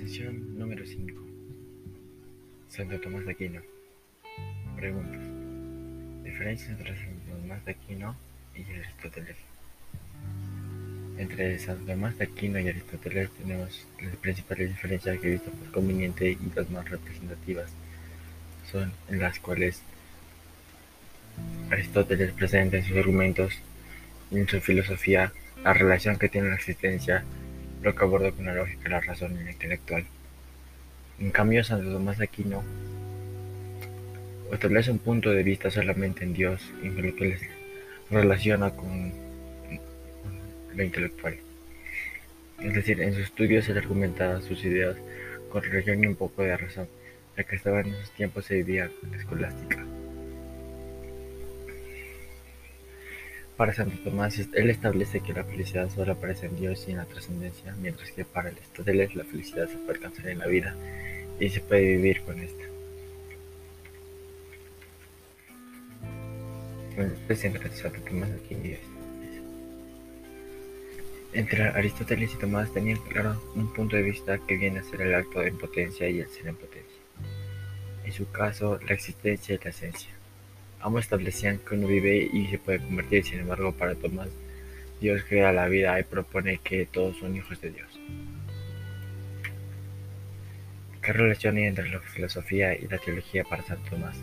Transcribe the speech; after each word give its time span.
Sesión 0.00 0.58
número 0.58 0.86
5. 0.86 1.12
Santo 2.70 2.98
Tomás 3.02 3.26
de 3.26 3.32
Aquino. 3.32 3.60
Preguntas. 4.74 5.20
Diferencias 6.24 6.70
entre 6.70 6.96
Santo 6.96 7.32
Tomás 7.38 7.62
de 7.66 7.72
Aquino 7.72 8.16
y 8.54 8.62
Aristóteles. 8.62 9.36
Entre 11.18 11.58
Santo 11.58 11.84
Tomás 11.84 12.16
de 12.16 12.24
Aquino 12.24 12.58
y 12.58 12.68
Aristóteles 12.68 13.28
tenemos 13.32 13.86
las 14.02 14.16
principales 14.16 14.70
diferencias 14.70 15.20
que 15.20 15.28
he 15.28 15.32
visto 15.32 15.50
por 15.50 15.70
conveniente 15.70 16.30
y 16.30 16.38
las 16.56 16.70
más 16.70 16.88
representativas 16.88 17.70
son 18.72 18.94
en 19.10 19.18
las 19.18 19.38
cuales 19.38 19.82
Aristóteles 21.70 22.32
presenta 22.32 22.78
en 22.78 22.84
sus 22.84 22.96
argumentos 22.96 23.52
y 24.30 24.38
en 24.38 24.48
su 24.48 24.62
filosofía 24.62 25.34
la 25.62 25.74
relación 25.74 26.18
que 26.18 26.30
tiene 26.30 26.48
la 26.48 26.54
existencia 26.54 27.22
lo 27.82 27.94
que 27.94 28.04
aborda 28.04 28.32
con 28.32 28.44
la 28.44 28.54
lógica, 28.54 28.88
la 28.88 29.00
razón 29.00 29.38
y 29.40 29.44
la 29.44 29.52
intelectual. 29.52 30.04
En 31.18 31.30
cambio, 31.30 31.64
Santo 31.64 31.92
Tomás 31.92 32.18
de 32.18 32.24
Aquino 32.24 32.62
establece 34.52 34.90
un 34.90 34.98
punto 34.98 35.30
de 35.30 35.42
vista 35.42 35.70
solamente 35.70 36.24
en 36.24 36.32
Dios 36.32 36.60
y 36.82 36.88
en 36.88 37.06
lo 37.06 37.14
que 37.14 37.28
les 37.28 37.40
relaciona 38.10 38.70
con 38.70 39.12
lo 40.74 40.82
intelectual. 40.82 41.36
Es 42.60 42.74
decir, 42.74 43.00
en 43.00 43.14
sus 43.14 43.24
estudios 43.24 43.68
él 43.68 43.78
argumentaba 43.78 44.40
sus 44.40 44.64
ideas 44.64 44.96
con 45.50 45.62
religión 45.62 46.02
y 46.02 46.06
un 46.06 46.16
poco 46.16 46.42
de 46.42 46.56
razón, 46.56 46.88
ya 47.36 47.44
que 47.44 47.56
estaba 47.56 47.80
en 47.80 47.88
esos 47.88 48.10
tiempos 48.12 48.44
se 48.44 48.56
vivía 48.56 48.90
escolástica. 49.16 49.79
Para 53.60 53.74
Santo 53.74 53.98
Tomás, 54.02 54.38
él 54.38 54.70
establece 54.70 55.20
que 55.20 55.34
la 55.34 55.44
felicidad 55.44 55.90
solo 55.90 56.12
aparece 56.12 56.46
en 56.46 56.56
Dios 56.56 56.82
y 56.88 56.92
en 56.92 56.96
la 56.96 57.04
trascendencia, 57.04 57.76
mientras 57.78 58.10
que 58.10 58.24
para 58.24 58.48
Aristóteles 58.48 59.14
la 59.14 59.22
felicidad 59.22 59.68
se 59.68 59.76
puede 59.76 59.98
alcanzar 59.98 60.28
en 60.28 60.38
la 60.38 60.46
vida 60.46 60.74
y 61.38 61.50
se 61.50 61.60
puede 61.60 61.82
vivir 61.82 62.22
con 62.22 62.40
esta. 62.40 62.64
entre 66.96 67.76
Santo 67.76 68.00
Tomás 68.00 68.30
aquí 68.30 68.56
Entre 71.34 71.62
Aristóteles 71.62 72.32
y 72.32 72.38
Tomás 72.38 72.72
tenían 72.72 72.96
claro 73.10 73.42
un 73.56 73.70
punto 73.74 73.94
de 73.94 74.02
vista 74.04 74.38
que 74.38 74.56
viene 74.56 74.78
a 74.78 74.84
ser 74.84 75.02
el 75.02 75.14
acto 75.14 75.40
de 75.40 75.48
impotencia 75.48 76.08
y 76.08 76.20
el 76.20 76.28
ser 76.28 76.46
en 76.46 76.56
potencia. 76.56 77.00
En 78.06 78.12
su 78.12 78.26
caso, 78.30 78.80
la 78.88 78.94
existencia 78.94 79.54
y 79.54 79.58
la 79.62 79.68
esencia. 79.68 80.19
Ambos 80.80 81.04
establecían 81.04 81.58
que 81.58 81.74
uno 81.74 81.86
vive 81.86 82.28
y 82.32 82.46
se 82.46 82.58
puede 82.58 82.78
convertir, 82.78 83.24
sin 83.24 83.40
embargo, 83.40 83.72
para 83.72 83.94
Tomás, 83.94 84.28
Dios 85.00 85.22
crea 85.28 85.52
la 85.52 85.68
vida 85.68 85.98
y 85.98 86.04
propone 86.04 86.58
que 86.58 86.86
todos 86.86 87.18
son 87.18 87.36
hijos 87.36 87.60
de 87.60 87.70
Dios. 87.70 87.88
¿Qué 91.02 91.12
relación 91.12 91.56
hay 91.56 91.64
entre 91.64 91.88
la 91.88 92.00
filosofía 92.00 92.74
y 92.74 92.86
la 92.86 92.98
teología 92.98 93.44
para 93.44 93.62
Santo 93.62 93.90
Tomás? 93.90 94.16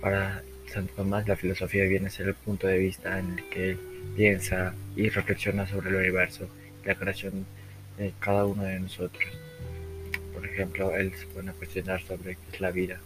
Para 0.00 0.42
Santo 0.66 0.92
Tomás, 0.94 1.26
la 1.26 1.36
filosofía 1.36 1.84
viene 1.84 2.06
a 2.06 2.10
ser 2.10 2.28
el 2.28 2.34
punto 2.34 2.66
de 2.66 2.78
vista 2.78 3.18
en 3.18 3.38
el 3.38 3.48
que 3.50 3.70
él 3.70 3.78
piensa 4.16 4.74
y 4.96 5.08
reflexiona 5.08 5.66
sobre 5.66 5.90
el 5.90 5.96
universo 5.96 6.48
y 6.82 6.86
la 6.86 6.94
creación 6.94 7.44
de 7.98 8.12
cada 8.20 8.46
uno 8.46 8.62
de 8.62 8.80
nosotros. 8.80 9.24
Por 10.32 10.46
ejemplo, 10.46 10.94
él 10.94 11.12
se 11.14 11.26
pone 11.26 11.50
a 11.50 11.54
cuestionar 11.54 12.00
sobre 12.02 12.34
qué 12.34 12.40
es 12.52 12.60
la 12.60 12.70
vida. 12.70 13.00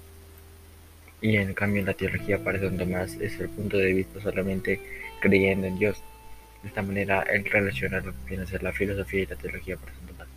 Y 1.25 1.39
en 1.39 1.55
cambio, 1.55 1.83
la 1.83 1.94
teología 1.94 2.39
para 2.44 2.61
Santo 2.61 2.84
Tomás 2.84 3.14
es 3.14 3.41
el 3.41 3.48
punto 3.48 3.78
de 3.78 3.94
vista 3.94 4.20
solamente 4.20 4.78
creyendo 5.22 5.67
en 5.67 5.78
Dios. 5.78 6.03
De 6.62 6.69
esta 6.69 6.83
manera, 6.83 7.22
él 7.22 7.46
relaciona 7.46 8.01
lo 8.01 8.12
que 8.12 8.29
viene 8.29 8.42
a 8.42 8.46
ser 8.46 8.62
la 8.62 8.73
filosofía 8.73 9.23
y 9.23 9.27
la 9.27 9.36
teología 9.36 9.79
para 9.79 9.95
Santo 9.95 10.13
Tomás 10.13 10.29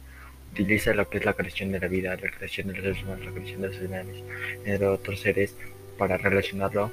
utiliza 0.53 0.93
lo 0.93 1.09
que 1.09 1.17
es 1.17 1.25
la 1.25 1.33
creación 1.33 1.73
de 1.73 1.81
la 1.81 1.89
vida, 1.89 2.15
la 2.15 2.31
creación 2.31 2.67
de 2.67 2.75
los 2.75 2.83
seres 2.83 3.03
humanos, 3.03 3.25
la 3.25 3.31
creación 3.33 3.61
de 3.63 3.67
los 3.67 3.77
animales, 3.79 4.23
de 4.63 4.87
otros 4.87 5.19
seres, 5.19 5.55
para 5.97 6.15
relacionarlo 6.15 6.89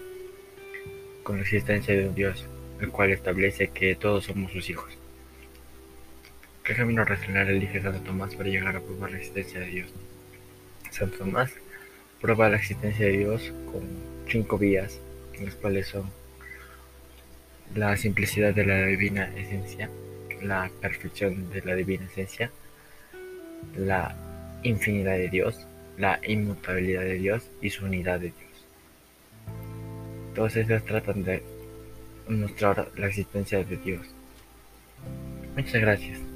con 1.23 1.37
la 1.37 1.43
existencia 1.43 1.95
de 1.95 2.09
un 2.09 2.17
Dios, 2.17 2.49
el 2.81 2.89
cual 2.89 3.13
establece 3.13 3.69
que 3.69 3.95
todos 3.95 4.25
somos 4.25 4.51
sus 4.51 4.71
hijos. 4.71 4.91
¿Qué 6.65 6.75
camino 6.75 7.05
racional 7.05 7.49
elige 7.49 7.81
Santo 7.81 8.01
Tomás 8.01 8.35
para 8.35 8.49
llegar 8.49 8.75
a 8.75 8.81
probar 8.81 9.13
la 9.13 9.19
existencia 9.19 9.61
de 9.61 9.67
Dios? 9.67 9.95
Santo 10.91 11.19
Tomás 11.19 11.53
prueba 12.21 12.49
la 12.49 12.57
existencia 12.57 13.07
de 13.07 13.19
Dios 13.19 13.53
con 13.71 13.83
cinco 14.29 14.59
vías, 14.59 15.01
las 15.43 15.55
cuales 15.57 15.89
son 15.89 16.11
la 17.75 17.97
simplicidad 17.97 18.55
de 18.55 18.67
la 18.67 18.87
divina 18.87 19.31
esencia, 19.37 19.91
la 20.43 20.71
perfección 20.81 21.51
de 21.51 21.63
la 21.63 21.75
divina 21.75 22.05
esencia, 22.05 22.51
la 23.77 24.15
infinidad 24.63 25.17
de 25.17 25.29
Dios, 25.29 25.67
la 25.99 26.21
inmutabilidad 26.27 27.03
de 27.03 27.15
Dios 27.15 27.51
y 27.61 27.71
su 27.71 27.85
unidad 27.85 28.21
de 28.21 28.33
Dios. 28.33 28.67
Todas 30.35 30.57
estas 30.57 30.85
tratan 30.85 31.25
de 31.25 31.43
mostrar 32.29 32.91
la 32.97 33.07
existencia 33.07 33.63
de 33.63 33.77
Dios. 33.77 34.07
Muchas 35.57 35.81
gracias. 35.81 36.34